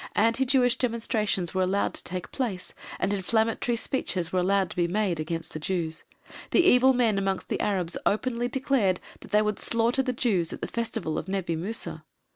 Anti 0.15 0.45
Jewish 0.45 0.79
demonstrations 0.79 1.53
were 1.53 1.61
allowed 1.61 1.93
to 1.93 2.03
take 2.03 2.31
place 2.31 2.73
and 2.99 3.13
inflammatory 3.13 3.75
speeches 3.75 4.33
were 4.33 4.39
allowed 4.39 4.71
to 4.71 4.75
be 4.75 4.87
made 4.87 5.19
against 5.19 5.53
the 5.53 5.59
Jews. 5.59 6.05
The 6.49 6.63
evil 6.65 6.93
men 6.93 7.19
amongst 7.19 7.49
the 7.49 7.59
Arabs 7.61 7.97
openly 8.03 8.47
declared 8.47 8.99
that 9.19 9.29
they 9.29 9.43
would 9.43 9.59
slaughter 9.59 10.01
the 10.01 10.11
Jews 10.11 10.51
at 10.53 10.61
the 10.61 10.67
Festival 10.67 11.19
of 11.19 11.27
Nebi 11.27 11.55
Musa. 11.55 12.03